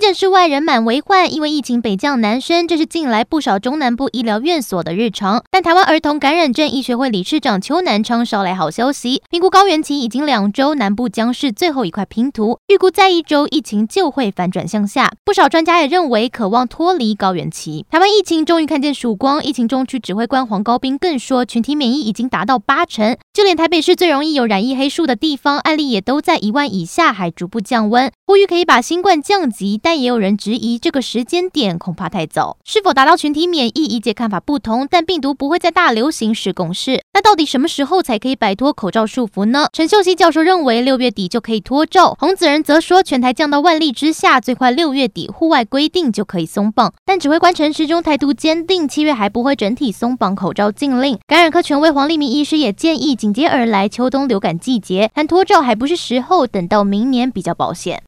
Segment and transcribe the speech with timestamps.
[0.00, 5.44] 急诊室外人满为患，因为疫情北降南升，这是近来不少中南部医疗院所的日常。
[5.50, 15.10] 但台湾儿童感染症医学会理事长邱南昌捎来好消息，评估高原期已经两周，南部将是最后一块拼图，预估再一周疫情就会反转向下。
[15.22, 19.44] 不少专家也认为，渴望脱离高原期，台湾疫情终于看见曙光。
[19.44, 29.76] 疫情中区指挥官黄高斌更说，群体免疫已经达到八成，就连台北市最容易有染疫黑数的地方，案例也都在一万以下，还逐步降温，呼吁可以把新冠降级。
[29.82, 33.82] 但也有人质疑这个时间点恐怕太早，是否达到群体免疫？
[33.86, 37.02] 一界看法不同，但病毒不会在大流行时共识。
[37.12, 39.66] 那到底什么时候才可以摆脱口罩束缚呢？
[39.72, 46.94] 陈秀熙教授认为六月底就可以脱罩，洪子仁则说全台降到万例之下，最快六月底户外规定就可以松绑。
[47.04, 51.18] 但指挥官陈时中态度坚定，七月还不会整体松绑口罩禁令。
[51.26, 57.98] 感染科权威黄立明医师也建议，紧接而来秋冬流感季节，谈脱罩还不是时候，等到明年比较保险。